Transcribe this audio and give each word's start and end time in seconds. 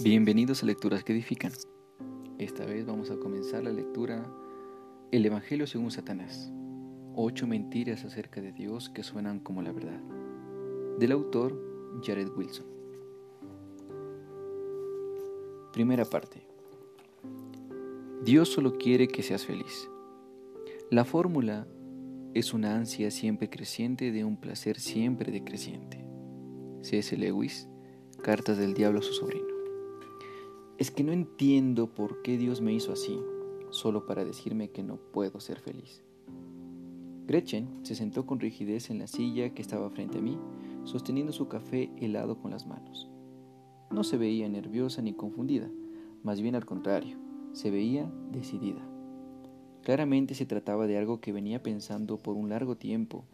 Bienvenidos 0.00 0.62
a 0.62 0.66
Lecturas 0.66 1.02
que 1.02 1.12
Edifican. 1.12 1.50
Esta 2.38 2.64
vez 2.64 2.86
vamos 2.86 3.10
a 3.10 3.16
comenzar 3.16 3.64
la 3.64 3.72
lectura 3.72 4.32
El 5.10 5.26
Evangelio 5.26 5.66
según 5.66 5.90
Satanás. 5.90 6.52
Ocho 7.16 7.48
mentiras 7.48 8.04
acerca 8.04 8.40
de 8.40 8.52
Dios 8.52 8.90
que 8.90 9.02
suenan 9.02 9.40
como 9.40 9.60
la 9.60 9.72
verdad. 9.72 10.00
Del 11.00 11.10
autor 11.10 12.00
Jared 12.04 12.28
Wilson. 12.28 12.64
Primera 15.72 16.04
parte. 16.04 16.46
Dios 18.22 18.50
solo 18.50 18.78
quiere 18.78 19.08
que 19.08 19.24
seas 19.24 19.44
feliz. 19.44 19.90
La 20.92 21.04
fórmula 21.04 21.66
es 22.34 22.54
una 22.54 22.76
ansia 22.76 23.10
siempre 23.10 23.50
creciente 23.50 24.12
de 24.12 24.24
un 24.24 24.36
placer 24.36 24.78
siempre 24.78 25.32
decreciente. 25.32 26.06
C.S. 26.82 27.16
Lewis, 27.16 27.68
Cartas 28.22 28.58
del 28.58 28.74
Diablo 28.74 29.00
a 29.00 29.02
su 29.02 29.12
sobrino. 29.12 29.47
Es 30.78 30.92
que 30.92 31.02
no 31.02 31.10
entiendo 31.10 31.92
por 31.92 32.22
qué 32.22 32.38
Dios 32.38 32.60
me 32.60 32.72
hizo 32.72 32.92
así, 32.92 33.18
solo 33.70 34.06
para 34.06 34.24
decirme 34.24 34.70
que 34.70 34.84
no 34.84 34.96
puedo 34.96 35.40
ser 35.40 35.58
feliz. 35.58 36.04
Gretchen 37.26 37.80
se 37.82 37.96
sentó 37.96 38.26
con 38.26 38.38
rigidez 38.38 38.88
en 38.88 39.00
la 39.00 39.08
silla 39.08 39.52
que 39.52 39.60
estaba 39.60 39.90
frente 39.90 40.18
a 40.18 40.22
mí, 40.22 40.38
sosteniendo 40.84 41.32
su 41.32 41.48
café 41.48 41.90
helado 41.96 42.38
con 42.38 42.52
las 42.52 42.64
manos. 42.64 43.10
No 43.90 44.04
se 44.04 44.18
veía 44.18 44.48
nerviosa 44.48 45.02
ni 45.02 45.14
confundida, 45.14 45.68
más 46.22 46.40
bien 46.40 46.54
al 46.54 46.64
contrario, 46.64 47.18
se 47.52 47.72
veía 47.72 48.08
decidida. 48.30 48.88
Claramente 49.82 50.34
se 50.34 50.46
trataba 50.46 50.86
de 50.86 50.96
algo 50.96 51.20
que 51.20 51.32
venía 51.32 51.60
pensando 51.60 52.18
por 52.18 52.36
un 52.36 52.50
largo 52.50 52.76
tiempo 52.76 53.24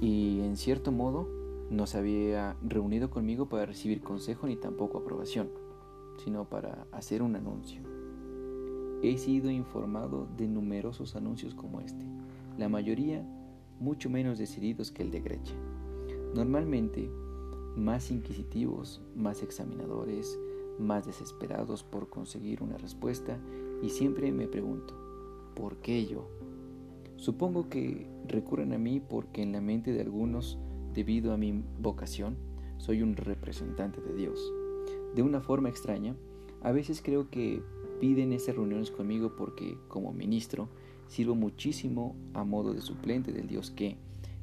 y 0.00 0.40
en 0.40 0.56
cierto 0.56 0.92
modo 0.92 1.39
no 1.70 1.86
se 1.86 1.98
había 1.98 2.56
reunido 2.62 3.10
conmigo 3.10 3.48
para 3.48 3.64
recibir 3.64 4.02
consejo 4.02 4.48
ni 4.48 4.56
tampoco 4.56 4.98
aprobación, 4.98 5.50
sino 6.22 6.48
para 6.48 6.86
hacer 6.90 7.22
un 7.22 7.36
anuncio. 7.36 7.80
He 9.02 9.16
sido 9.16 9.50
informado 9.50 10.28
de 10.36 10.48
numerosos 10.48 11.14
anuncios 11.14 11.54
como 11.54 11.80
este, 11.80 12.04
la 12.58 12.68
mayoría 12.68 13.24
mucho 13.78 14.10
menos 14.10 14.36
decididos 14.36 14.90
que 14.90 15.02
el 15.02 15.12
de 15.12 15.20
Gretchen. 15.20 15.56
Normalmente, 16.34 17.08
más 17.76 18.10
inquisitivos, 18.10 19.00
más 19.14 19.42
examinadores, 19.42 20.38
más 20.78 21.06
desesperados 21.06 21.84
por 21.84 22.08
conseguir 22.10 22.62
una 22.62 22.78
respuesta 22.78 23.38
y 23.80 23.90
siempre 23.90 24.32
me 24.32 24.48
pregunto, 24.48 24.94
¿por 25.54 25.76
qué 25.76 26.04
yo? 26.04 26.28
Supongo 27.16 27.68
que 27.68 28.08
recurren 28.26 28.72
a 28.72 28.78
mí 28.78 29.00
porque 29.00 29.42
en 29.42 29.52
la 29.52 29.60
mente 29.60 29.92
de 29.92 30.00
algunos 30.00 30.58
debido 30.94 31.32
a 31.32 31.36
mi 31.36 31.64
vocación, 31.80 32.36
soy 32.78 33.02
un 33.02 33.16
representante 33.16 34.00
de 34.00 34.14
Dios. 34.14 34.40
De 35.14 35.22
una 35.22 35.40
forma 35.40 35.68
extraña, 35.68 36.16
a 36.62 36.72
veces 36.72 37.02
creo 37.02 37.30
que 37.30 37.62
piden 38.00 38.32
esas 38.32 38.56
reuniones 38.56 38.90
conmigo 38.90 39.36
porque, 39.36 39.76
como 39.88 40.12
ministro, 40.12 40.68
sirvo 41.08 41.34
muchísimo 41.34 42.16
a 42.34 42.44
modo 42.44 42.72
de 42.72 42.80
suplente 42.80 43.32
del 43.32 43.46
Dios 43.46 43.70
que, 43.70 43.96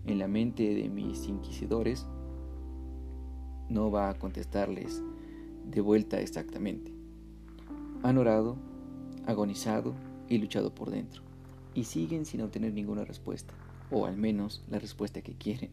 en 0.05 0.19
la 0.19 0.27
mente 0.27 0.75
de 0.75 0.89
mis 0.89 1.27
inquisidores, 1.27 2.05
no 3.69 3.91
va 3.91 4.09
a 4.09 4.13
contestarles 4.17 5.01
de 5.69 5.81
vuelta 5.81 6.19
exactamente. 6.19 6.93
Han 8.03 8.17
orado, 8.17 8.55
agonizado 9.25 9.93
y 10.29 10.37
luchado 10.37 10.73
por 10.73 10.91
dentro, 10.91 11.21
y 11.73 11.85
siguen 11.85 12.25
sin 12.25 12.41
obtener 12.41 12.73
ninguna 12.73 13.03
respuesta, 13.03 13.53
o 13.91 14.05
al 14.05 14.17
menos 14.17 14.63
la 14.69 14.79
respuesta 14.79 15.21
que 15.21 15.33
quieren. 15.33 15.71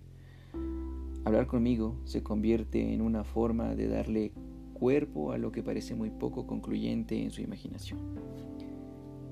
Hablar 1.24 1.46
conmigo 1.46 1.96
se 2.04 2.22
convierte 2.22 2.92
en 2.92 3.00
una 3.00 3.24
forma 3.24 3.74
de 3.74 3.88
darle 3.88 4.32
cuerpo 4.74 5.32
a 5.32 5.38
lo 5.38 5.52
que 5.52 5.62
parece 5.62 5.94
muy 5.94 6.10
poco 6.10 6.46
concluyente 6.46 7.22
en 7.22 7.30
su 7.30 7.40
imaginación. 7.40 7.98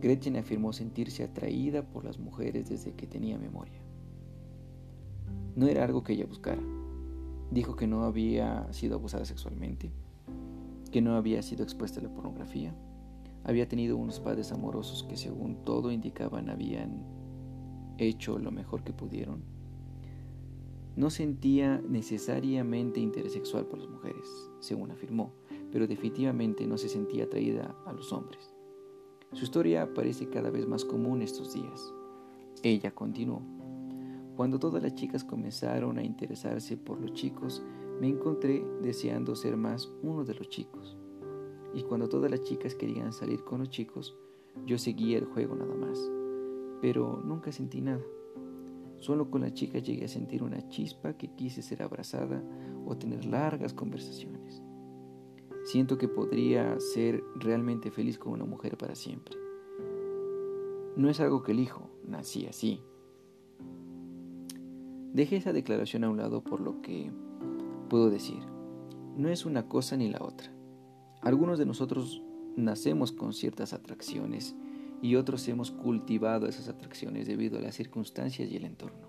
Gretchen 0.01 0.37
afirmó 0.37 0.73
sentirse 0.73 1.23
atraída 1.23 1.83
por 1.83 2.05
las 2.05 2.19
mujeres 2.19 2.69
desde 2.71 2.95
que 2.95 3.07
tenía 3.07 3.39
memoria. 3.39 3.83
No 5.55 5.67
era 5.67 5.85
algo 5.85 6.03
que 6.03 6.15
ella 6.15 6.25
buscara. 6.25 6.63
Dijo 7.51 7.77
que 7.77 7.87
no 7.87 8.05
había 8.05 8.73
sido 8.73 8.95
abusada 8.95 9.27
sexualmente, 9.27 9.93
que 10.91 11.03
no 11.03 11.15
había 11.15 11.43
sido 11.43 11.63
expuesta 11.63 12.01
a 12.01 12.03
la 12.03 12.09
pornografía, 12.15 12.75
había 13.45 13.69
tenido 13.69 13.99
unos 13.99 14.19
padres 14.19 14.51
amorosos 14.51 15.03
que 15.03 15.17
según 15.17 15.65
todo 15.65 15.91
indicaban 15.91 16.49
habían 16.49 17.05
hecho 17.99 18.39
lo 18.39 18.51
mejor 18.51 18.83
que 18.83 18.93
pudieron 18.93 19.43
no 20.97 21.11
sentía 21.11 21.81
necesariamente 21.89 23.01
interés 23.01 23.33
sexual 23.33 23.67
por 23.67 23.79
las 23.79 23.89
mujeres, 23.89 24.51
según 24.61 24.91
afirmó, 24.91 25.33
pero 25.71 25.87
definitivamente 25.87 26.67
no 26.67 26.77
se 26.77 26.89
sentía 26.89 27.25
atraída 27.25 27.75
a 27.87 27.93
los 27.93 28.13
hombres. 28.13 28.55
Su 29.33 29.45
historia 29.45 29.95
parece 29.95 30.29
cada 30.29 30.51
vez 30.51 30.67
más 30.67 30.85
común 30.85 31.23
estos 31.23 31.55
días. 31.55 31.93
Ella 32.63 32.91
continuó. 32.95 33.41
Cuando 34.37 34.59
todas 34.59 34.83
las 34.83 34.95
chicas 34.95 35.25
comenzaron 35.25 35.99
a 35.99 36.03
interesarse 36.03 36.77
por 36.77 37.01
los 37.01 37.15
chicos, 37.15 37.63
me 38.01 38.09
encontré 38.09 38.65
deseando 38.83 39.35
ser 39.35 39.57
más 39.57 39.91
uno 40.03 40.25
de 40.25 40.35
los 40.35 40.49
chicos. 40.49 40.97
Y 41.75 41.83
cuando 41.83 42.09
todas 42.09 42.31
las 42.31 42.43
chicas 42.43 42.75
querían 42.75 43.13
salir 43.13 43.43
con 43.45 43.61
los 43.61 43.71
chicos, 43.71 44.15
yo 44.67 44.77
seguía 44.77 45.17
el 45.17 45.25
juego 45.25 45.55
nada 45.55 45.75
más. 45.75 45.99
Pero 46.83 47.23
nunca 47.25 47.53
sentí 47.53 47.81
nada. 47.81 48.03
Solo 49.03 49.33
con 49.33 49.41
la 49.41 49.53
chica 49.53 49.81
llegué 49.81 50.05
a 50.05 50.09
sentir 50.09 50.45
una 50.45 50.69
chispa 50.69 51.15
que 51.15 51.27
quise 51.35 51.61
ser 51.61 51.83
abrazada 51.83 52.41
o 52.87 52.97
tener 52.97 53.25
largas 53.25 53.75
conversaciones. 53.75 54.63
Siento 55.65 55.99
que 55.99 56.07
podría 56.07 56.79
ser 56.79 57.21
realmente 57.35 57.91
feliz 57.91 58.17
con 58.17 58.33
una 58.33 58.45
mujer 58.45 58.77
para 58.77 58.95
siempre. 58.95 59.35
No 60.95 61.11
es 61.11 61.19
algo 61.19 61.43
que 61.43 61.51
elijo, 61.51 61.91
nací 62.07 62.47
así. 62.47 62.81
Dejé 65.13 65.39
esa 65.39 65.53
declaración 65.53 66.05
a 66.05 66.09
un 66.09 66.19
lado 66.19 66.45
por 66.45 66.61
lo 66.61 66.81
que 66.81 67.11
puedo 67.91 68.09
decir. 68.09 68.39
No 69.17 69.29
es 69.29 69.45
una 69.45 69.67
cosa 69.67 69.97
ni 69.97 70.11
la 70.11 70.23
otra. 70.23 70.55
Algunos 71.23 71.59
de 71.59 71.67
nosotros 71.67 72.23
nacemos 72.55 73.11
con 73.11 73.33
ciertas 73.33 73.73
atracciones 73.73 74.55
y 75.03 75.17
otros 75.17 75.47
hemos 75.49 75.73
cultivado 75.73 76.47
esas 76.47 76.69
atracciones 76.69 77.27
debido 77.27 77.59
a 77.59 77.61
las 77.61 77.75
circunstancias 77.75 78.49
y 78.49 78.57
el 78.57 78.65
entorno. 78.65 79.09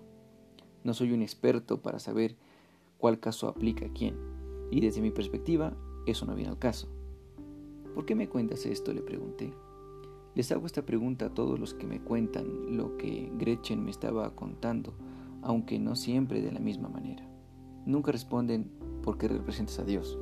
No 0.82 0.92
soy 0.92 1.12
un 1.12 1.22
experto 1.22 1.80
para 1.80 2.00
saber 2.00 2.36
cuál 2.98 3.20
caso 3.20 3.48
aplica 3.48 3.86
a 3.86 3.92
quién, 3.92 4.16
y 4.72 4.80
desde 4.80 5.00
mi 5.00 5.12
perspectiva, 5.12 5.74
eso 6.04 6.26
no 6.26 6.34
viene 6.34 6.50
al 6.50 6.58
caso. 6.58 6.88
¿Por 7.94 8.04
qué 8.04 8.16
me 8.16 8.28
cuentas 8.28 8.66
esto? 8.66 8.92
le 8.92 9.02
pregunté. 9.02 9.54
Les 10.34 10.50
hago 10.50 10.66
esta 10.66 10.84
pregunta 10.84 11.26
a 11.26 11.34
todos 11.34 11.60
los 11.60 11.74
que 11.74 11.86
me 11.86 12.00
cuentan 12.00 12.76
lo 12.76 12.96
que 12.96 13.30
Gretchen 13.38 13.84
me 13.84 13.92
estaba 13.92 14.34
contando, 14.34 14.94
aunque 15.42 15.78
no 15.78 15.94
siempre 15.94 16.42
de 16.42 16.50
la 16.50 16.58
misma 16.58 16.88
manera. 16.88 17.24
Nunca 17.86 18.10
responden 18.10 18.68
por 19.04 19.16
qué 19.16 19.28
representas 19.28 19.78
a 19.78 19.84
Dios, 19.84 20.18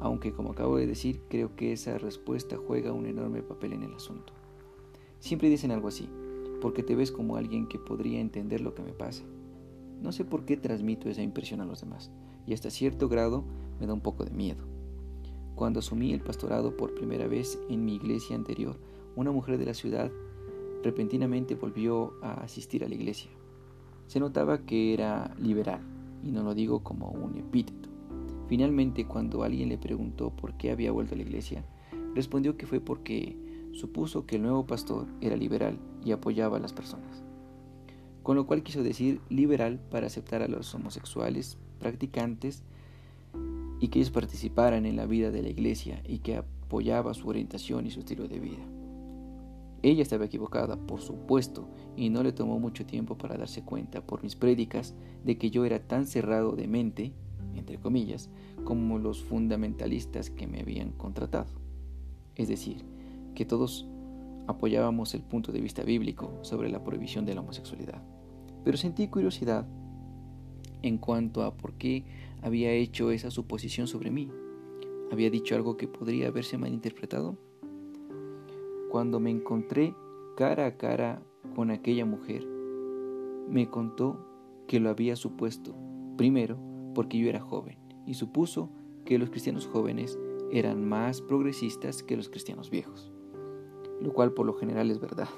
aunque 0.00 0.32
como 0.32 0.50
acabo 0.50 0.76
de 0.76 0.86
decir, 0.86 1.22
creo 1.30 1.56
que 1.56 1.72
esa 1.72 1.96
respuesta 1.96 2.58
juega 2.58 2.92
un 2.92 3.06
enorme 3.06 3.42
papel 3.42 3.72
en 3.72 3.84
el 3.84 3.94
asunto. 3.94 4.34
Siempre 5.18 5.48
dicen 5.48 5.70
algo 5.70 5.88
así, 5.88 6.08
porque 6.60 6.82
te 6.82 6.94
ves 6.94 7.12
como 7.12 7.36
alguien 7.36 7.66
que 7.66 7.78
podría 7.78 8.20
entender 8.20 8.60
lo 8.60 8.74
que 8.74 8.82
me 8.82 8.92
pasa. 8.92 9.24
No 10.02 10.12
sé 10.12 10.24
por 10.24 10.44
qué 10.44 10.56
transmito 10.56 11.08
esa 11.08 11.22
impresión 11.22 11.60
a 11.60 11.64
los 11.64 11.80
demás, 11.80 12.10
y 12.46 12.54
hasta 12.54 12.70
cierto 12.70 13.08
grado 13.08 13.44
me 13.80 13.86
da 13.86 13.94
un 13.94 14.00
poco 14.00 14.24
de 14.24 14.30
miedo. 14.30 14.64
Cuando 15.54 15.80
asumí 15.80 16.12
el 16.12 16.20
pastorado 16.20 16.76
por 16.76 16.94
primera 16.94 17.26
vez 17.26 17.58
en 17.70 17.84
mi 17.84 17.94
iglesia 17.94 18.36
anterior, 18.36 18.76
una 19.16 19.32
mujer 19.32 19.58
de 19.58 19.64
la 19.64 19.74
ciudad 19.74 20.10
repentinamente 20.82 21.54
volvió 21.54 22.12
a 22.22 22.34
asistir 22.34 22.84
a 22.84 22.88
la 22.88 22.94
iglesia. 22.94 23.30
Se 24.06 24.20
notaba 24.20 24.66
que 24.66 24.92
era 24.92 25.34
liberal, 25.40 25.80
y 26.22 26.30
no 26.30 26.42
lo 26.42 26.54
digo 26.54 26.82
como 26.82 27.08
un 27.08 27.36
epíteto. 27.38 27.88
Finalmente, 28.48 29.06
cuando 29.06 29.42
alguien 29.42 29.68
le 29.68 29.78
preguntó 29.78 30.30
por 30.30 30.54
qué 30.54 30.70
había 30.70 30.92
vuelto 30.92 31.14
a 31.14 31.16
la 31.16 31.22
iglesia, 31.22 31.64
respondió 32.14 32.56
que 32.56 32.66
fue 32.66 32.80
porque 32.80 33.36
supuso 33.76 34.26
que 34.26 34.36
el 34.36 34.42
nuevo 34.42 34.66
pastor 34.66 35.06
era 35.20 35.36
liberal 35.36 35.78
y 36.04 36.12
apoyaba 36.12 36.56
a 36.56 36.60
las 36.60 36.72
personas, 36.72 37.22
con 38.22 38.36
lo 38.36 38.46
cual 38.46 38.62
quiso 38.62 38.82
decir 38.82 39.20
liberal 39.28 39.78
para 39.90 40.06
aceptar 40.06 40.42
a 40.42 40.48
los 40.48 40.74
homosexuales 40.74 41.58
practicantes 41.78 42.62
y 43.78 43.88
que 43.88 43.98
ellos 43.98 44.10
participaran 44.10 44.86
en 44.86 44.96
la 44.96 45.06
vida 45.06 45.30
de 45.30 45.42
la 45.42 45.50
iglesia 45.50 46.02
y 46.06 46.18
que 46.18 46.36
apoyaba 46.36 47.12
su 47.12 47.28
orientación 47.28 47.86
y 47.86 47.90
su 47.90 48.00
estilo 48.00 48.28
de 48.28 48.40
vida. 48.40 48.64
Ella 49.82 50.02
estaba 50.02 50.24
equivocada, 50.24 50.76
por 50.76 51.02
supuesto, 51.02 51.68
y 51.96 52.08
no 52.08 52.22
le 52.22 52.32
tomó 52.32 52.58
mucho 52.58 52.86
tiempo 52.86 53.18
para 53.18 53.36
darse 53.36 53.62
cuenta 53.62 54.00
por 54.00 54.22
mis 54.22 54.34
prédicas 54.34 54.94
de 55.22 55.36
que 55.36 55.50
yo 55.50 55.66
era 55.66 55.80
tan 55.80 56.06
cerrado 56.06 56.56
de 56.56 56.66
mente, 56.66 57.12
entre 57.54 57.78
comillas, 57.78 58.30
como 58.64 58.98
los 58.98 59.22
fundamentalistas 59.22 60.30
que 60.30 60.46
me 60.46 60.60
habían 60.60 60.92
contratado. 60.92 61.52
Es 62.34 62.48
decir, 62.48 62.95
que 63.36 63.44
todos 63.44 63.86
apoyábamos 64.48 65.14
el 65.14 65.22
punto 65.22 65.52
de 65.52 65.60
vista 65.60 65.84
bíblico 65.84 66.32
sobre 66.42 66.68
la 66.68 66.82
prohibición 66.82 67.24
de 67.24 67.34
la 67.34 67.42
homosexualidad. 67.42 68.02
Pero 68.64 68.76
sentí 68.76 69.06
curiosidad 69.06 69.68
en 70.82 70.98
cuanto 70.98 71.42
a 71.44 71.56
por 71.56 71.74
qué 71.74 72.04
había 72.42 72.72
hecho 72.72 73.12
esa 73.12 73.30
suposición 73.30 73.86
sobre 73.86 74.10
mí. 74.10 74.30
¿Había 75.12 75.30
dicho 75.30 75.54
algo 75.54 75.76
que 75.76 75.86
podría 75.86 76.28
haberse 76.28 76.58
malinterpretado? 76.58 77.38
Cuando 78.90 79.20
me 79.20 79.30
encontré 79.30 79.94
cara 80.36 80.66
a 80.66 80.76
cara 80.76 81.22
con 81.54 81.70
aquella 81.70 82.04
mujer, 82.04 82.44
me 83.48 83.68
contó 83.70 84.18
que 84.66 84.80
lo 84.80 84.90
había 84.90 85.14
supuesto, 85.14 85.76
primero 86.16 86.58
porque 86.94 87.18
yo 87.18 87.28
era 87.28 87.40
joven, 87.40 87.78
y 88.06 88.14
supuso 88.14 88.70
que 89.04 89.18
los 89.18 89.30
cristianos 89.30 89.66
jóvenes 89.66 90.18
eran 90.50 90.88
más 90.88 91.20
progresistas 91.20 92.02
que 92.02 92.16
los 92.16 92.28
cristianos 92.28 92.70
viejos, 92.70 93.12
lo 94.00 94.12
cual 94.12 94.32
por 94.32 94.46
lo 94.46 94.54
general 94.54 94.90
es 94.90 95.00
verdad. 95.00 95.28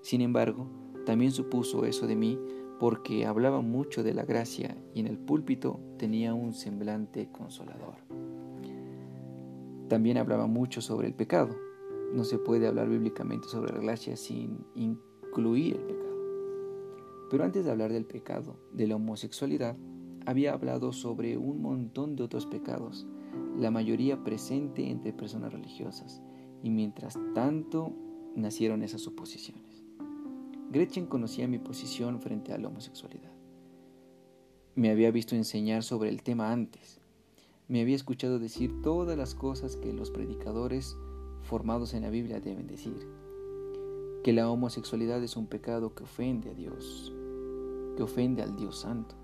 Sin 0.00 0.20
embargo, 0.20 0.68
también 1.04 1.32
supuso 1.32 1.84
eso 1.84 2.06
de 2.06 2.16
mí 2.16 2.38
porque 2.78 3.26
hablaba 3.26 3.60
mucho 3.60 4.02
de 4.02 4.14
la 4.14 4.24
gracia 4.24 4.76
y 4.94 5.00
en 5.00 5.06
el 5.06 5.18
púlpito 5.18 5.80
tenía 5.98 6.34
un 6.34 6.52
semblante 6.52 7.30
consolador. 7.32 7.96
También 9.88 10.18
hablaba 10.18 10.46
mucho 10.46 10.80
sobre 10.80 11.06
el 11.06 11.14
pecado. 11.14 11.56
No 12.12 12.24
se 12.24 12.38
puede 12.38 12.66
hablar 12.66 12.88
bíblicamente 12.88 13.48
sobre 13.48 13.72
la 13.72 13.80
gracia 13.80 14.16
sin 14.16 14.64
incluir 14.74 15.76
el 15.76 15.82
pecado. 15.82 16.16
Pero 17.30 17.44
antes 17.44 17.64
de 17.64 17.70
hablar 17.70 17.92
del 17.92 18.04
pecado, 18.04 18.56
de 18.72 18.86
la 18.86 18.96
homosexualidad, 18.96 19.76
había 20.26 20.52
hablado 20.52 20.92
sobre 20.92 21.36
un 21.38 21.62
montón 21.62 22.16
de 22.16 22.24
otros 22.24 22.46
pecados, 22.46 23.06
la 23.56 23.70
mayoría 23.70 24.22
presente 24.22 24.90
entre 24.90 25.12
personas 25.12 25.52
religiosas, 25.52 26.22
y 26.62 26.70
mientras 26.70 27.18
tanto 27.34 27.92
nacieron 28.34 28.82
esas 28.82 29.00
suposiciones. 29.00 29.84
Gretchen 30.70 31.06
conocía 31.06 31.48
mi 31.48 31.58
posición 31.58 32.20
frente 32.20 32.52
a 32.52 32.58
la 32.58 32.68
homosexualidad. 32.68 33.32
Me 34.74 34.90
había 34.90 35.10
visto 35.10 35.34
enseñar 35.34 35.82
sobre 35.82 36.10
el 36.10 36.22
tema 36.22 36.52
antes. 36.52 37.00
Me 37.68 37.80
había 37.80 37.96
escuchado 37.96 38.38
decir 38.38 38.82
todas 38.82 39.16
las 39.16 39.34
cosas 39.34 39.76
que 39.76 39.92
los 39.92 40.10
predicadores 40.10 40.96
formados 41.42 41.94
en 41.94 42.02
la 42.02 42.10
Biblia 42.10 42.40
deben 42.40 42.66
decir. 42.66 43.08
Que 44.22 44.32
la 44.32 44.50
homosexualidad 44.50 45.22
es 45.22 45.36
un 45.36 45.46
pecado 45.46 45.94
que 45.94 46.02
ofende 46.02 46.50
a 46.50 46.54
Dios, 46.54 47.12
que 47.96 48.02
ofende 48.02 48.42
al 48.42 48.56
Dios 48.56 48.80
Santo, 48.80 49.14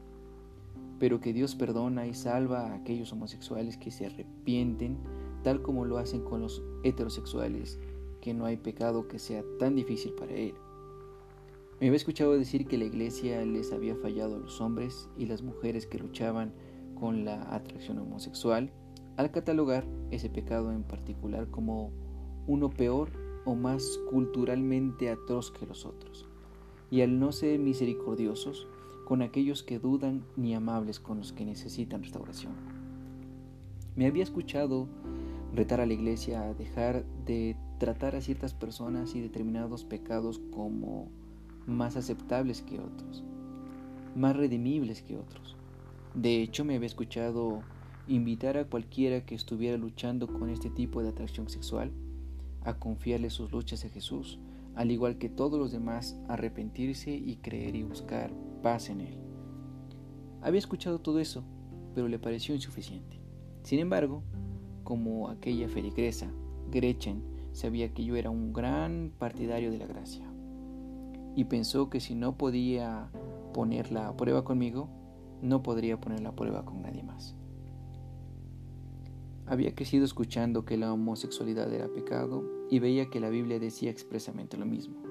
pero 0.98 1.20
que 1.20 1.32
Dios 1.32 1.54
perdona 1.54 2.06
y 2.06 2.14
salva 2.14 2.68
a 2.68 2.74
aquellos 2.76 3.12
homosexuales 3.12 3.76
que 3.76 3.90
se 3.90 4.06
arrepienten, 4.06 4.96
tal 5.42 5.62
como 5.62 5.84
lo 5.84 5.98
hacen 5.98 6.22
con 6.22 6.40
los 6.40 6.62
heterosexuales, 6.82 7.78
que 8.20 8.34
no 8.34 8.44
hay 8.44 8.56
pecado 8.56 9.08
que 9.08 9.18
sea 9.18 9.44
tan 9.58 9.74
difícil 9.74 10.12
para 10.12 10.32
Él. 10.32 10.54
Me 11.80 11.88
había 11.88 11.96
escuchado 11.96 12.32
decir 12.32 12.66
que 12.66 12.78
la 12.78 12.84
iglesia 12.84 13.44
les 13.44 13.72
había 13.72 13.96
fallado 13.96 14.36
a 14.36 14.38
los 14.38 14.60
hombres 14.60 15.08
y 15.18 15.26
las 15.26 15.42
mujeres 15.42 15.86
que 15.86 15.98
luchaban 15.98 16.52
con 16.94 17.24
la 17.24 17.54
atracción 17.54 17.98
homosexual 17.98 18.72
al 19.16 19.30
catalogar 19.32 19.84
ese 20.10 20.30
pecado 20.30 20.72
en 20.72 20.84
particular 20.84 21.48
como 21.50 21.90
uno 22.46 22.70
peor 22.70 23.10
o 23.44 23.54
más 23.54 23.98
culturalmente 24.10 25.10
atroz 25.10 25.50
que 25.50 25.66
los 25.66 25.84
otros, 25.84 26.28
y 26.90 27.00
al 27.00 27.18
no 27.18 27.32
ser 27.32 27.58
misericordiosos 27.58 28.68
con 29.04 29.22
aquellos 29.22 29.62
que 29.62 29.78
dudan 29.78 30.24
ni 30.36 30.54
amables 30.54 31.00
con 31.00 31.18
los 31.18 31.32
que 31.32 31.44
necesitan 31.44 32.02
restauración. 32.02 32.52
Me 33.96 34.06
había 34.06 34.22
escuchado 34.22 34.88
retar 35.54 35.80
a 35.80 35.86
la 35.86 35.92
iglesia 35.92 36.42
a 36.42 36.54
dejar 36.54 37.04
de 37.26 37.56
tratar 37.78 38.16
a 38.16 38.20
ciertas 38.20 38.54
personas 38.54 39.14
y 39.14 39.20
determinados 39.20 39.84
pecados 39.84 40.40
como 40.52 41.10
más 41.66 41.96
aceptables 41.96 42.62
que 42.62 42.80
otros, 42.80 43.24
más 44.14 44.36
redimibles 44.36 45.02
que 45.02 45.16
otros. 45.16 45.56
De 46.14 46.42
hecho, 46.42 46.64
me 46.64 46.76
había 46.76 46.86
escuchado 46.86 47.62
invitar 48.08 48.56
a 48.56 48.64
cualquiera 48.64 49.24
que 49.24 49.34
estuviera 49.34 49.76
luchando 49.76 50.26
con 50.26 50.48
este 50.48 50.70
tipo 50.70 51.02
de 51.02 51.10
atracción 51.10 51.48
sexual 51.48 51.92
a 52.64 52.74
confiarle 52.78 53.30
sus 53.30 53.52
luchas 53.52 53.84
a 53.84 53.88
Jesús, 53.88 54.38
al 54.74 54.90
igual 54.90 55.18
que 55.18 55.28
todos 55.28 55.58
los 55.58 55.72
demás, 55.72 56.18
arrepentirse 56.28 57.12
y 57.12 57.36
creer 57.36 57.76
y 57.76 57.82
buscar 57.82 58.32
paz 58.62 58.88
en 58.88 59.00
Él. 59.00 59.18
Había 60.40 60.58
escuchado 60.58 61.00
todo 61.00 61.20
eso, 61.20 61.44
pero 61.94 62.08
le 62.08 62.18
pareció 62.18 62.54
insuficiente. 62.54 63.20
Sin 63.62 63.78
embargo, 63.78 64.22
como 64.82 65.28
aquella 65.28 65.68
feligresa, 65.68 66.30
Gretchen 66.70 67.22
sabía 67.52 67.92
que 67.92 68.04
yo 68.04 68.16
era 68.16 68.30
un 68.30 68.52
gran 68.52 69.12
partidario 69.18 69.70
de 69.70 69.78
la 69.78 69.86
gracia 69.86 70.26
y 71.34 71.44
pensó 71.44 71.90
que 71.90 72.00
si 72.00 72.14
no 72.14 72.36
podía 72.36 73.10
ponerla 73.52 74.08
a 74.08 74.16
prueba 74.16 74.44
conmigo, 74.44 74.88
no 75.40 75.62
podría 75.62 76.00
ponerla 76.00 76.30
a 76.30 76.36
prueba 76.36 76.64
con 76.64 76.82
nadie 76.82 77.02
más. 77.02 77.34
Había 79.46 79.74
crecido 79.74 80.04
escuchando 80.04 80.64
que 80.64 80.76
la 80.76 80.92
homosexualidad 80.92 81.72
era 81.72 81.88
pecado 81.88 82.44
y 82.70 82.78
veía 82.78 83.10
que 83.10 83.20
la 83.20 83.28
Biblia 83.28 83.58
decía 83.58 83.90
expresamente 83.90 84.56
lo 84.56 84.66
mismo. 84.66 85.02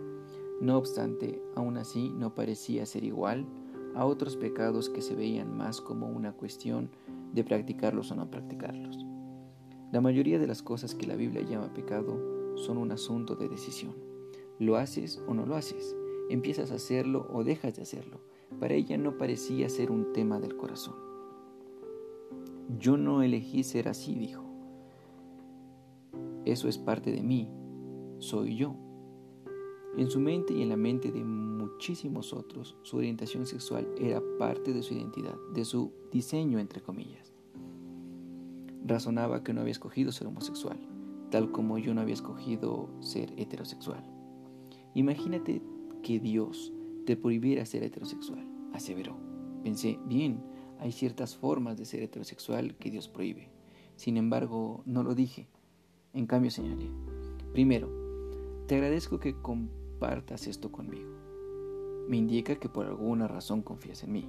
No 0.62 0.78
obstante, 0.78 1.42
aún 1.56 1.78
así 1.78 2.10
no 2.10 2.34
parecía 2.34 2.86
ser 2.86 3.04
igual 3.04 3.46
a 3.94 4.06
otros 4.06 4.38
pecados 4.38 4.90
que 4.90 5.02
se 5.02 5.16
veían 5.16 5.56
más 5.58 5.82
como 5.82 6.08
una 6.08 6.32
cuestión 6.32 6.90
de 7.34 7.44
practicarlos 7.44 8.12
o 8.12 8.16
no 8.16 8.30
practicarlos. 8.30 9.11
La 9.92 10.02
mayoría 10.02 10.40
de 10.40 10.48
las 10.48 10.62
cosas 10.62 10.96
que 10.96 11.08
la 11.08 11.16
Biblia 11.16 11.42
llama 11.42 11.74
pecado 11.74 12.58
son 12.58 12.78
un 12.78 12.92
asunto 12.92 13.36
de 13.36 13.50
decisión. 13.50 13.94
¿Lo 14.60 14.78
haces 14.78 15.22
o 15.28 15.34
no 15.34 15.46
lo 15.46 15.56
haces? 15.56 15.96
empiezas 16.34 16.72
a 16.72 16.76
hacerlo 16.76 17.28
o 17.34 17.44
dejas 17.44 17.76
de 17.76 17.82
hacerlo. 17.82 18.22
Para 18.60 18.74
ella 18.74 18.98
no 18.98 19.18
parecía 19.18 19.70
ser 19.70 19.92
un 19.92 20.14
tema 20.14 20.40
del 20.40 20.56
corazón. 20.56 20.96
Yo 22.80 22.98
no 22.98 23.22
elegí 23.22 23.64
ser 23.64 23.90
así, 23.90 24.16
dijo. 24.16 24.44
Eso 26.46 26.68
es 26.68 26.78
parte 26.78 27.12
de 27.12 27.22
mí, 27.22 27.50
soy 28.20 28.56
yo. 28.56 28.76
En 29.98 30.10
su 30.10 30.20
mente 30.20 30.54
y 30.54 30.62
en 30.62 30.70
la 30.70 30.78
mente 30.78 31.12
de 31.12 31.24
muchísimos 31.24 32.34
otros, 32.34 32.78
su 32.84 32.98
orientación 32.98 33.46
sexual 33.46 33.88
era 34.00 34.22
parte 34.40 34.74
de 34.74 34.84
su 34.84 34.94
identidad, 34.94 35.36
de 35.54 35.66
su 35.66 35.92
diseño, 36.12 36.60
entre 36.60 36.82
comillas. 36.82 37.31
Razonaba 38.86 39.44
que 39.44 39.54
no 39.54 39.62
había 39.62 39.72
escogido 39.72 40.12
ser 40.12 40.28
homosexual, 40.28 40.80
tal 41.30 41.52
como 41.52 41.78
yo 41.78 41.94
no 41.94 42.02
había 42.02 42.14
escogido 42.14 42.90
ser 43.00 43.34
heterosexual. 43.38 44.04
Imagínate 44.94 45.62
que 46.04 46.20
Dios 46.20 46.74
te 47.06 47.16
prohibiera 47.16 47.66
ser 47.66 47.84
heterosexual, 47.84 48.46
aseveró. 48.74 49.18
Pensé, 49.64 50.00
bien, 50.06 50.44
hay 50.80 50.92
ciertas 50.92 51.36
formas 51.36 51.78
de 51.78 51.86
ser 51.86 52.02
heterosexual 52.02 52.76
que 52.76 52.90
Dios 52.90 53.08
prohíbe. 53.08 53.50
Sin 53.96 54.18
embargo, 54.18 54.82
no 54.86 55.04
lo 55.04 55.14
dije. 55.14 55.48
En 56.14 56.26
cambio, 56.26 56.50
señalé. 56.52 56.90
Primero, 57.54 57.90
te 58.68 58.76
agradezco 58.76 59.20
que 59.20 59.40
compartas 59.40 60.48
esto 60.48 60.72
conmigo. 60.72 61.10
Me 62.08 62.18
indica 62.18 62.56
que 62.56 62.68
por 62.68 62.88
alguna 62.88 63.28
razón 63.28 63.62
confías 63.62 64.04
en 64.04 64.12
mí. 64.12 64.28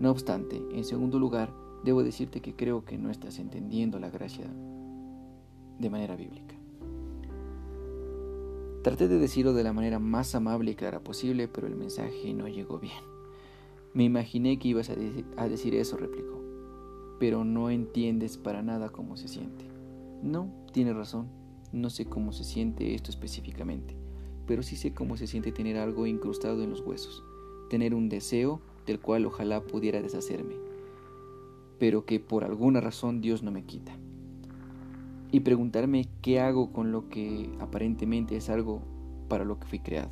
No 0.00 0.10
obstante, 0.10 0.60
en 0.72 0.84
segundo 0.84 1.18
lugar, 1.18 1.54
debo 1.84 2.02
decirte 2.02 2.40
que 2.40 2.54
creo 2.54 2.84
que 2.84 2.98
no 2.98 3.10
estás 3.10 3.38
entendiendo 3.38 3.98
la 3.98 4.10
gracia 4.10 4.46
de 5.78 5.90
manera 5.90 6.16
bíblica. 6.16 6.54
Traté 8.82 9.08
de 9.08 9.18
decirlo 9.18 9.52
de 9.52 9.64
la 9.64 9.72
manera 9.72 9.98
más 9.98 10.34
amable 10.34 10.70
y 10.70 10.74
clara 10.74 11.00
posible, 11.00 11.48
pero 11.48 11.66
el 11.66 11.76
mensaje 11.76 12.32
no 12.32 12.48
llegó 12.48 12.78
bien. 12.78 13.02
Me 13.92 14.04
imaginé 14.04 14.58
que 14.58 14.68
ibas 14.68 14.90
a, 14.90 14.94
decir 15.48 15.74
eso, 15.74 15.96
replicó. 15.96 16.40
Pero 17.18 17.44
no 17.44 17.70
entiendes 17.70 18.38
para 18.38 18.62
nada 18.62 18.90
cómo 18.90 19.16
se 19.16 19.28
siente. 19.28 19.64
No, 20.22 20.50
tiene 20.72 20.92
razón. 20.92 21.26
No 21.72 21.90
sé 21.90 22.06
cómo 22.06 22.32
se 22.32 22.44
siente 22.44 22.94
esto 22.94 23.10
específicamente, 23.10 23.94
pero 24.46 24.62
sí 24.62 24.76
sé 24.76 24.94
cómo 24.94 25.16
se 25.16 25.26
siente 25.26 25.52
tener 25.52 25.76
algo 25.76 26.06
incrustado 26.06 26.62
en 26.62 26.70
los 26.70 26.80
huesos, 26.80 27.22
tener 27.68 27.94
un 27.94 28.08
deseo 28.08 28.62
del 28.86 29.00
cual 29.00 29.26
ojalá 29.26 29.62
pudiera 29.62 30.00
deshacerme, 30.00 30.54
pero 31.78 32.04
que 32.04 32.20
por 32.20 32.44
alguna 32.44 32.80
razón 32.80 33.20
Dios 33.20 33.42
no 33.42 33.50
me 33.50 33.64
quita 33.64 33.96
y 35.30 35.40
preguntarme 35.40 36.06
qué 36.22 36.40
hago 36.40 36.72
con 36.72 36.92
lo 36.92 37.08
que 37.08 37.50
aparentemente 37.60 38.36
es 38.36 38.48
algo 38.48 38.82
para 39.28 39.44
lo 39.44 39.58
que 39.58 39.66
fui 39.66 39.78
creado. 39.78 40.10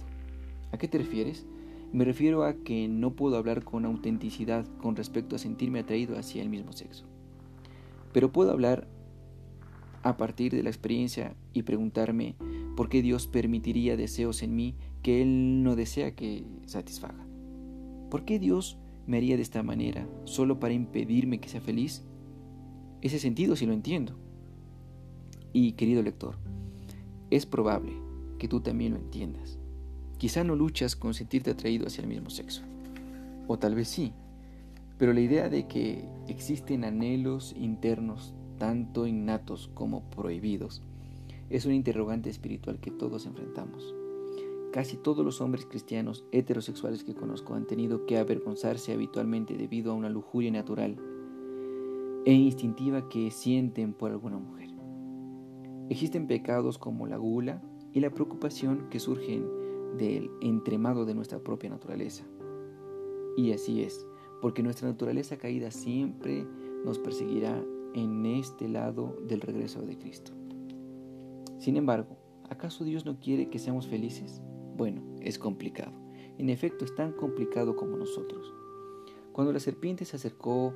¿A 0.72 0.78
qué 0.78 0.88
te 0.88 0.98
refieres? 0.98 1.46
Me 1.92 2.04
refiero 2.04 2.44
a 2.44 2.54
que 2.54 2.88
no 2.88 3.12
puedo 3.12 3.36
hablar 3.36 3.64
con 3.64 3.84
autenticidad 3.84 4.66
con 4.82 4.96
respecto 4.96 5.36
a 5.36 5.38
sentirme 5.38 5.80
atraído 5.80 6.18
hacia 6.18 6.42
el 6.42 6.48
mismo 6.48 6.72
sexo. 6.72 7.06
Pero 8.12 8.32
puedo 8.32 8.50
hablar 8.50 8.86
a 10.02 10.16
partir 10.16 10.52
de 10.52 10.62
la 10.62 10.70
experiencia 10.70 11.34
y 11.52 11.62
preguntarme 11.62 12.36
por 12.76 12.88
qué 12.88 13.02
Dios 13.02 13.26
permitiría 13.26 13.96
deseos 13.96 14.42
en 14.42 14.54
mí 14.54 14.74
que 15.02 15.22
Él 15.22 15.62
no 15.62 15.76
desea 15.76 16.14
que 16.14 16.44
satisfaga. 16.66 17.26
¿Por 18.10 18.24
qué 18.24 18.38
Dios 18.38 18.78
me 19.06 19.16
haría 19.16 19.36
de 19.36 19.42
esta 19.42 19.62
manera 19.62 20.06
solo 20.24 20.58
para 20.60 20.74
impedirme 20.74 21.40
que 21.40 21.48
sea 21.48 21.60
feliz? 21.60 22.02
Ese 23.02 23.18
sentido 23.18 23.56
sí 23.56 23.66
lo 23.66 23.72
entiendo. 23.72 24.16
Y 25.52 25.72
querido 25.72 26.02
lector, 26.02 26.36
es 27.30 27.46
probable 27.46 27.92
que 28.38 28.48
tú 28.48 28.60
también 28.60 28.94
lo 28.94 28.98
entiendas. 28.98 29.58
Quizá 30.18 30.44
no 30.44 30.56
luchas 30.56 30.96
con 30.96 31.14
sentirte 31.14 31.50
atraído 31.50 31.86
hacia 31.86 32.02
el 32.02 32.08
mismo 32.08 32.30
sexo, 32.30 32.62
o 33.46 33.58
tal 33.58 33.74
vez 33.74 33.88
sí, 33.88 34.12
pero 34.98 35.12
la 35.12 35.20
idea 35.20 35.48
de 35.48 35.66
que 35.66 36.04
existen 36.26 36.84
anhelos 36.84 37.54
internos 37.58 38.34
tanto 38.58 39.06
innatos 39.06 39.68
como 39.74 40.02
prohibidos, 40.10 40.82
es 41.50 41.66
un 41.66 41.72
interrogante 41.72 42.30
espiritual 42.30 42.80
que 42.80 42.90
todos 42.90 43.26
enfrentamos. 43.26 43.94
Casi 44.76 44.98
todos 44.98 45.24
los 45.24 45.40
hombres 45.40 45.64
cristianos 45.64 46.26
heterosexuales 46.32 47.02
que 47.02 47.14
conozco 47.14 47.54
han 47.54 47.66
tenido 47.66 48.04
que 48.04 48.18
avergonzarse 48.18 48.92
habitualmente 48.92 49.56
debido 49.56 49.90
a 49.90 49.94
una 49.94 50.10
lujuria 50.10 50.50
natural 50.50 50.98
e 52.26 52.34
instintiva 52.34 53.08
que 53.08 53.30
sienten 53.30 53.94
por 53.94 54.10
alguna 54.10 54.36
mujer. 54.36 54.68
Existen 55.88 56.26
pecados 56.26 56.76
como 56.76 57.06
la 57.06 57.16
gula 57.16 57.62
y 57.94 58.00
la 58.00 58.10
preocupación 58.10 58.90
que 58.90 59.00
surgen 59.00 59.48
del 59.96 60.30
entremado 60.42 61.06
de 61.06 61.14
nuestra 61.14 61.38
propia 61.38 61.70
naturaleza. 61.70 62.26
Y 63.38 63.52
así 63.52 63.80
es, 63.80 64.06
porque 64.42 64.62
nuestra 64.62 64.90
naturaleza 64.90 65.38
caída 65.38 65.70
siempre 65.70 66.46
nos 66.84 66.98
perseguirá 66.98 67.64
en 67.94 68.26
este 68.26 68.68
lado 68.68 69.16
del 69.26 69.40
regreso 69.40 69.80
de 69.80 69.96
Cristo. 69.96 70.32
Sin 71.56 71.78
embargo, 71.78 72.18
¿acaso 72.50 72.84
Dios 72.84 73.06
no 73.06 73.18
quiere 73.18 73.48
que 73.48 73.58
seamos 73.58 73.86
felices? 73.86 74.42
Bueno, 74.76 75.00
es 75.20 75.38
complicado. 75.38 75.92
En 76.36 76.50
efecto, 76.50 76.84
es 76.84 76.94
tan 76.94 77.12
complicado 77.12 77.76
como 77.76 77.96
nosotros. 77.96 78.52
Cuando 79.32 79.52
la 79.52 79.60
serpiente 79.60 80.04
se 80.04 80.16
acercó 80.16 80.74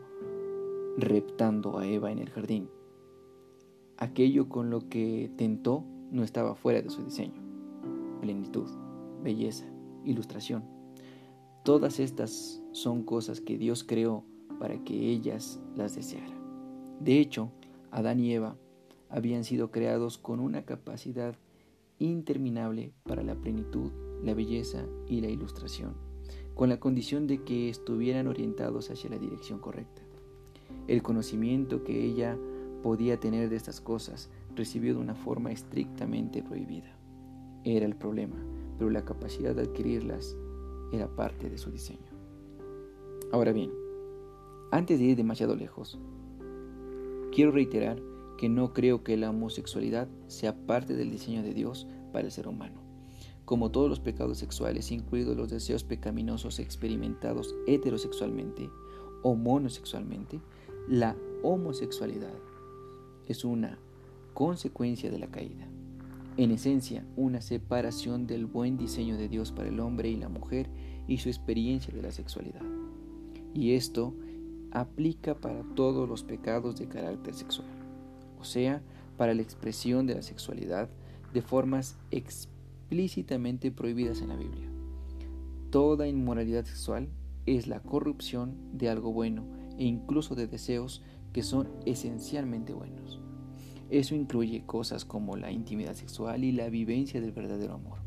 reptando 0.97 1.79
a 1.79 1.87
Eva 1.87 2.11
en 2.11 2.19
el 2.19 2.31
jardín, 2.31 2.71
aquello 3.99 4.49
con 4.49 4.71
lo 4.71 4.89
que 4.89 5.31
tentó 5.37 5.85
no 6.11 6.23
estaba 6.23 6.55
fuera 6.55 6.81
de 6.81 6.89
su 6.89 7.05
diseño. 7.05 7.43
Plenitud, 8.23 8.69
belleza, 9.23 9.67
ilustración. 10.05 10.65
Todas 11.63 12.01
estas 12.01 12.63
son 12.73 13.03
cosas 13.03 13.43
que 13.43 13.59
Dios 13.59 13.85
creó 13.85 14.25
para 14.59 14.83
que 14.83 15.11
ellas 15.11 15.61
las 15.77 15.95
deseara. 15.95 16.39
De 17.01 17.19
hecho, 17.19 17.53
Adán 17.91 18.19
y 18.21 18.33
Eva 18.33 18.57
habían 19.11 19.45
sido 19.45 19.71
creados 19.71 20.17
con 20.17 20.41
una 20.41 20.65
capacidad 20.65 21.37
interminable 22.01 22.93
para 23.05 23.23
la 23.23 23.37
plenitud, 23.37 23.93
la 24.25 24.35
belleza 24.35 24.85
y 25.07 25.21
la 25.21 25.29
ilustración, 25.29 25.95
con 26.55 26.69
la 26.69 26.81
condición 26.81 27.27
de 27.27 27.45
que 27.45 27.69
estuvieran 27.69 28.27
orientados 28.27 28.91
hacia 28.91 29.11
la 29.11 29.19
dirección 29.19 29.61
correcta. 29.61 30.03
El 30.89 31.03
conocimiento 31.03 31.85
que 31.85 32.05
ella 32.05 32.37
podía 32.83 33.21
tener 33.21 33.49
de 33.51 33.57
estas 33.57 33.81
cosas 33.81 34.31
recibió 34.57 34.95
de 34.95 35.01
una 35.01 35.15
forma 35.15 35.53
estrictamente 35.53 36.43
prohibida. 36.43 36.97
Era 37.65 37.87
el 37.87 37.95
problema, 37.95 38.37
pero 38.79 38.91
la 38.91 39.05
capacidad 39.05 39.55
de 39.55 39.63
adquirirlas 39.63 40.37
era 40.93 41.07
parte 41.15 41.51
de 41.51 41.59
su 41.59 41.71
diseño. 41.71 42.11
Ahora 43.31 43.53
bien, 43.53 43.71
antes 44.73 44.99
de 44.99 45.05
ir 45.05 45.17
demasiado 45.17 45.55
lejos, 45.55 45.99
quiero 47.33 47.53
reiterar 47.53 48.01
que 48.41 48.49
no 48.49 48.73
creo 48.73 49.05
que 49.05 49.19
la 49.19 49.29
homosexualidad 49.29 50.09
sea 50.27 50.57
parte 50.57 50.97
del 50.97 51.11
diseño 51.11 51.43
de 51.43 51.53
Dios 51.53 51.87
para 52.11 52.25
el 52.25 52.33
ser 52.33 52.49
humano. 52.49 52.81
Como 53.45 53.71
todos 53.71 53.91
los 53.91 54.01
pecados 54.01 54.39
sexuales, 54.39 54.91
incluidos 54.93 55.37
los 55.37 55.51
deseos 55.51 55.85
pecaminosos 55.85 56.59
experimentados 56.59 57.55
heterosexualmente 57.67 58.71
o 59.23 59.35
monosexualmente, 59.35 60.41
la 60.89 61.17
homosexualidad 61.43 62.33
es 63.27 63.45
una 63.45 63.79
consecuencia 64.33 65.11
de 65.11 65.19
la 65.19 65.27
caída. 65.27 65.69
En 66.39 66.51
esencia, 66.51 67.05
una 67.17 67.43
separación 67.43 68.27
del 68.27 68.47
buen 68.47 68.79
diseño 68.79 69.19
de 69.19 69.29
Dios 69.29 69.53
para 69.53 69.69
el 69.69 69.81
hombre 69.81 70.09
y 70.09 70.17
la 70.17 70.31
mujer 70.31 70.71
y 71.07 71.19
su 71.19 71.29
experiencia 71.29 71.93
de 71.93 72.01
la 72.01 72.11
sexualidad. 72.11 72.63
Y 73.53 73.75
esto 73.75 74.15
aplica 74.71 75.35
para 75.35 75.63
todos 75.75 76.09
los 76.09 76.25
pecados 76.25 76.77
de 76.77 76.89
carácter 76.89 77.35
sexual 77.35 77.80
o 78.41 78.45
sea, 78.45 78.83
para 79.17 79.35
la 79.35 79.43
expresión 79.43 80.07
de 80.07 80.15
la 80.15 80.23
sexualidad 80.23 80.89
de 81.33 81.43
formas 81.43 81.97
explícitamente 82.11 83.71
prohibidas 83.71 84.21
en 84.21 84.29
la 84.29 84.37
Biblia. 84.37 84.69
Toda 85.71 86.09
inmoralidad 86.09 86.65
sexual 86.65 87.09
es 87.47 87.67
la 87.67 87.81
corrupción 87.81 88.57
de 88.73 88.89
algo 88.89 89.13
bueno 89.13 89.45
e 89.79 89.85
incluso 89.85 90.35
de 90.35 90.47
deseos 90.47 91.03
que 91.33 91.43
son 91.43 91.69
esencialmente 91.87 92.73
buenos. 92.73 93.21
Eso 93.91 94.15
incluye 94.15 94.65
cosas 94.67 95.05
como 95.05 95.37
la 95.37 95.51
intimidad 95.51 95.95
sexual 95.95 96.45
y 96.45 96.53
la 96.53 96.69
vivencia 96.69 97.21
del 97.21 97.33
verdadero 97.33 97.75
amor. 97.75 97.99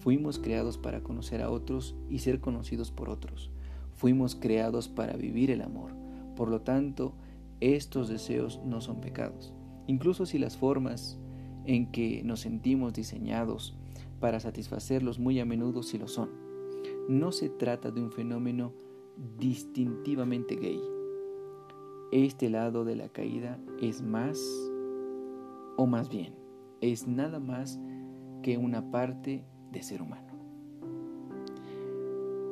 Fuimos 0.00 0.38
creados 0.38 0.78
para 0.78 1.02
conocer 1.02 1.42
a 1.42 1.50
otros 1.50 1.94
y 2.08 2.18
ser 2.18 2.40
conocidos 2.40 2.90
por 2.90 3.08
otros. 3.08 3.50
Fuimos 3.94 4.34
creados 4.34 4.88
para 4.88 5.14
vivir 5.14 5.50
el 5.50 5.62
amor. 5.62 5.92
Por 6.36 6.48
lo 6.48 6.60
tanto, 6.60 7.14
estos 7.60 8.08
deseos 8.08 8.60
no 8.64 8.80
son 8.80 9.00
pecados, 9.00 9.52
incluso 9.86 10.26
si 10.26 10.38
las 10.38 10.56
formas 10.56 11.18
en 11.64 11.90
que 11.90 12.22
nos 12.24 12.40
sentimos 12.40 12.94
diseñados 12.94 13.76
para 14.20 14.40
satisfacerlos 14.40 15.18
muy 15.18 15.38
a 15.40 15.44
menudo 15.44 15.82
sí 15.82 15.98
lo 15.98 16.08
son. 16.08 16.30
No 17.08 17.32
se 17.32 17.48
trata 17.48 17.90
de 17.90 18.00
un 18.00 18.10
fenómeno 18.10 18.72
distintivamente 19.38 20.56
gay. 20.56 20.80
Este 22.12 22.48
lado 22.48 22.84
de 22.84 22.96
la 22.96 23.08
caída 23.08 23.58
es 23.80 24.02
más, 24.02 24.40
o 25.76 25.86
más 25.86 26.08
bien, 26.08 26.34
es 26.80 27.06
nada 27.06 27.38
más 27.38 27.78
que 28.42 28.56
una 28.56 28.90
parte 28.90 29.44
de 29.70 29.82
ser 29.82 30.02
humano. 30.02 30.27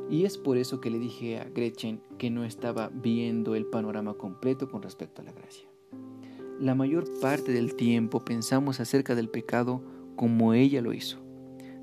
Y 0.08 0.24
es 0.24 0.38
por 0.38 0.56
eso 0.56 0.80
que 0.80 0.90
le 0.90 0.98
dije 0.98 1.38
a 1.38 1.44
Gretchen 1.44 2.00
que 2.18 2.30
no 2.30 2.44
estaba 2.44 2.90
viendo 2.92 3.54
el 3.54 3.66
panorama 3.66 4.14
completo 4.14 4.70
con 4.70 4.82
respecto 4.82 5.22
a 5.22 5.24
la 5.24 5.32
gracia. 5.32 5.68
La 6.60 6.74
mayor 6.74 7.04
parte 7.20 7.52
del 7.52 7.74
tiempo 7.74 8.24
pensamos 8.24 8.80
acerca 8.80 9.14
del 9.14 9.28
pecado 9.28 9.82
como 10.14 10.54
ella 10.54 10.80
lo 10.80 10.92
hizo. 10.92 11.18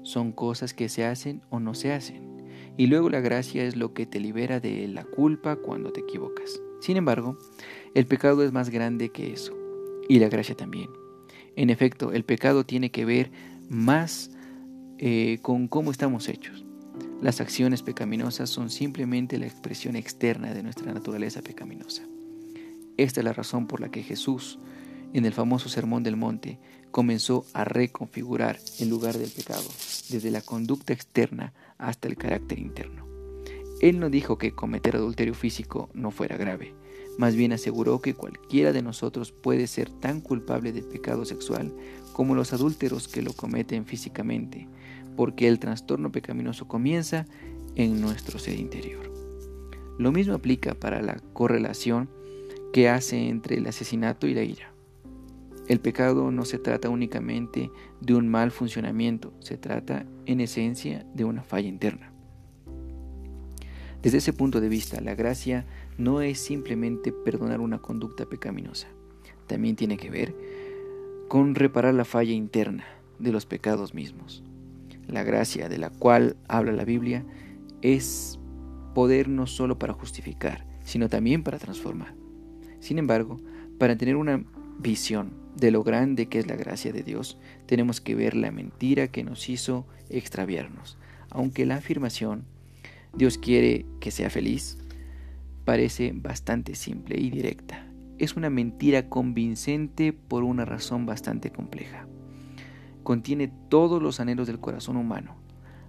Son 0.03 0.31
cosas 0.31 0.73
que 0.73 0.89
se 0.89 1.05
hacen 1.05 1.41
o 1.49 1.59
no 1.59 1.75
se 1.75 1.91
hacen. 1.91 2.33
Y 2.77 2.87
luego 2.87 3.09
la 3.09 3.19
gracia 3.19 3.63
es 3.65 3.75
lo 3.75 3.93
que 3.93 4.05
te 4.05 4.19
libera 4.19 4.59
de 4.59 4.87
la 4.87 5.03
culpa 5.03 5.57
cuando 5.57 5.91
te 5.91 6.01
equivocas. 6.01 6.61
Sin 6.79 6.97
embargo, 6.97 7.37
el 7.93 8.07
pecado 8.07 8.43
es 8.43 8.51
más 8.51 8.69
grande 8.69 9.09
que 9.09 9.31
eso. 9.31 9.53
Y 10.09 10.19
la 10.19 10.29
gracia 10.29 10.55
también. 10.55 10.89
En 11.55 11.69
efecto, 11.69 12.11
el 12.11 12.25
pecado 12.25 12.65
tiene 12.65 12.89
que 12.89 13.05
ver 13.05 13.31
más 13.69 14.31
eh, 14.97 15.37
con 15.41 15.67
cómo 15.67 15.91
estamos 15.91 16.27
hechos. 16.27 16.65
Las 17.23 17.39
acciones 17.39 17.83
pecaminosas 17.83 18.49
son 18.49 18.69
simplemente 18.69 19.37
la 19.37 19.45
expresión 19.45 19.95
externa 19.95 20.53
de 20.53 20.61
nuestra 20.61 20.91
naturaleza 20.91 21.41
pecaminosa. 21.41 22.03
Esta 22.97 23.21
es 23.21 23.23
la 23.23 23.31
razón 23.31 23.65
por 23.65 23.79
la 23.79 23.87
que 23.87 24.03
Jesús, 24.03 24.59
en 25.13 25.23
el 25.23 25.31
famoso 25.31 25.69
Sermón 25.69 26.03
del 26.03 26.17
Monte, 26.17 26.59
comenzó 26.91 27.45
a 27.53 27.63
reconfigurar 27.63 28.59
el 28.79 28.89
lugar 28.89 29.17
del 29.17 29.31
pecado, 29.31 29.63
desde 30.09 30.31
la 30.31 30.41
conducta 30.41 30.91
externa 30.91 31.53
hasta 31.77 32.09
el 32.09 32.17
carácter 32.17 32.59
interno. 32.59 33.07
Él 33.79 34.01
no 34.01 34.09
dijo 34.09 34.37
que 34.37 34.51
cometer 34.51 34.97
adulterio 34.97 35.33
físico 35.33 35.89
no 35.93 36.11
fuera 36.11 36.35
grave, 36.35 36.75
más 37.17 37.37
bien 37.37 37.53
aseguró 37.53 38.01
que 38.01 38.15
cualquiera 38.15 38.73
de 38.73 38.81
nosotros 38.81 39.31
puede 39.31 39.67
ser 39.67 39.89
tan 39.89 40.19
culpable 40.19 40.73
de 40.73 40.83
pecado 40.83 41.23
sexual 41.23 41.73
como 42.11 42.35
los 42.35 42.51
adúlteros 42.51 43.07
que 43.07 43.21
lo 43.21 43.31
cometen 43.31 43.85
físicamente, 43.85 44.67
porque 45.15 45.47
el 45.47 45.59
trastorno 45.59 46.11
pecaminoso 46.11 46.67
comienza 46.67 47.25
en 47.75 48.01
nuestro 48.01 48.39
ser 48.39 48.59
interior. 48.59 49.11
Lo 49.97 50.11
mismo 50.11 50.33
aplica 50.33 50.73
para 50.73 51.01
la 51.01 51.17
correlación 51.33 52.09
que 52.71 52.89
hace 52.89 53.29
entre 53.29 53.57
el 53.57 53.67
asesinato 53.67 54.27
y 54.27 54.33
la 54.33 54.43
ira. 54.43 54.73
El 55.67 55.79
pecado 55.79 56.31
no 56.31 56.43
se 56.43 56.59
trata 56.59 56.89
únicamente 56.89 57.71
de 58.01 58.15
un 58.15 58.27
mal 58.27 58.51
funcionamiento, 58.51 59.33
se 59.39 59.57
trata 59.57 60.05
en 60.25 60.41
esencia 60.41 61.05
de 61.13 61.23
una 61.23 61.43
falla 61.43 61.69
interna. 61.69 62.11
Desde 64.01 64.17
ese 64.17 64.33
punto 64.33 64.59
de 64.59 64.67
vista, 64.67 64.99
la 64.99 65.15
gracia 65.15 65.65
no 65.97 66.21
es 66.21 66.39
simplemente 66.39 67.13
perdonar 67.13 67.61
una 67.61 67.79
conducta 67.79 68.25
pecaminosa, 68.25 68.87
también 69.47 69.77
tiene 69.77 69.95
que 69.95 70.09
ver 70.09 70.35
con 71.29 71.55
reparar 71.55 71.93
la 71.93 72.03
falla 72.03 72.33
interna 72.33 72.83
de 73.19 73.31
los 73.31 73.45
pecados 73.45 73.93
mismos. 73.93 74.43
La 75.07 75.23
gracia 75.23 75.69
de 75.69 75.77
la 75.77 75.89
cual 75.89 76.37
habla 76.47 76.71
la 76.71 76.85
Biblia 76.85 77.25
es 77.81 78.39
poder 78.93 79.27
no 79.27 79.47
solo 79.47 79.77
para 79.77 79.93
justificar, 79.93 80.65
sino 80.83 81.09
también 81.09 81.43
para 81.43 81.59
transformar. 81.59 82.15
Sin 82.79 82.97
embargo, 82.97 83.39
para 83.77 83.97
tener 83.97 84.15
una 84.15 84.43
visión 84.79 85.33
de 85.55 85.71
lo 85.71 85.83
grande 85.83 86.27
que 86.27 86.39
es 86.39 86.47
la 86.47 86.55
gracia 86.55 86.91
de 86.93 87.03
Dios, 87.03 87.37
tenemos 87.65 88.01
que 88.01 88.15
ver 88.15 88.35
la 88.35 88.51
mentira 88.51 89.07
que 89.07 89.23
nos 89.23 89.49
hizo 89.49 89.85
extraviarnos. 90.09 90.97
Aunque 91.29 91.65
la 91.65 91.75
afirmación, 91.75 92.45
Dios 93.15 93.37
quiere 93.37 93.85
que 93.99 94.11
sea 94.11 94.29
feliz, 94.29 94.77
parece 95.65 96.13
bastante 96.15 96.75
simple 96.75 97.19
y 97.19 97.29
directa. 97.29 97.87
Es 98.17 98.35
una 98.35 98.49
mentira 98.49 99.09
convincente 99.09 100.13
por 100.13 100.43
una 100.43 100.65
razón 100.65 101.05
bastante 101.05 101.51
compleja 101.51 102.07
contiene 103.03 103.51
todos 103.69 104.01
los 104.01 104.19
anhelos 104.19 104.47
del 104.47 104.59
corazón 104.59 104.97
humano. 104.97 105.35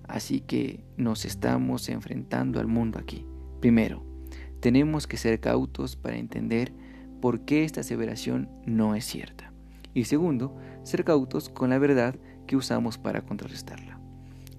Así 0.07 0.41
que 0.41 0.85
nos 0.97 1.25
estamos 1.25 1.89
enfrentando 1.89 2.61
al 2.61 2.67
mundo 2.67 2.99
aquí. 2.99 3.27
Primero, 3.61 4.05
tenemos 4.61 5.07
que 5.07 5.17
ser 5.17 5.41
cautos 5.41 5.97
para 5.97 6.17
entender 6.17 6.73
por 7.21 7.45
qué 7.45 7.65
esta 7.65 7.81
aseveración 7.81 8.51
no 8.67 8.95
es 8.95 9.05
cierta. 9.05 9.53
Y 9.95 10.05
segundo, 10.05 10.57
ser 10.83 11.05
cautos 11.05 11.49
con 11.49 11.71
la 11.71 11.79
verdad 11.79 12.17
que 12.47 12.57
usamos 12.57 12.99
para 12.99 13.23
contrarrestarla. 13.23 13.99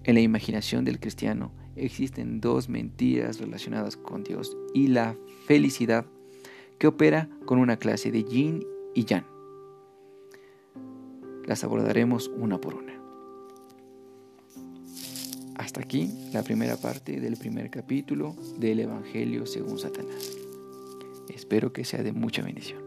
En 0.04 0.16
la 0.16 0.22
imaginación 0.22 0.86
del 0.86 1.00
cristiano 1.00 1.52
existen 1.76 2.40
dos 2.40 2.70
mentiras 2.70 3.40
relacionadas 3.40 3.98
con 3.98 4.24
Dios 4.24 4.56
y 4.74 4.88
la 4.88 5.16
felicidad 5.46 6.06
que 6.80 6.88
opera 6.88 7.30
con 7.46 7.60
una 7.60 7.78
clase 7.78 8.12
de 8.12 8.24
yin 8.24 8.64
y 8.94 9.06
yang. 9.06 9.35
Las 11.46 11.64
abordaremos 11.64 12.32
una 12.36 12.60
por 12.60 12.76
una. 12.76 12.94
Hasta 15.56 15.82
aquí 15.82 16.30
la 16.34 16.44
primera 16.44 16.76
parte 16.76 17.20
del 17.20 17.38
primer 17.38 17.70
capítulo 17.70 18.36
del 18.58 18.80
Evangelio 18.80 19.46
según 19.46 19.78
Satanás. 19.78 20.32
Espero 21.30 21.72
que 21.72 21.86
sea 21.86 22.04
de 22.04 22.12
mucha 22.12 22.42
bendición. 22.42 22.82